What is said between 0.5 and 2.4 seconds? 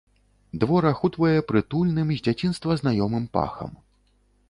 Двор ахутвае прытульным, з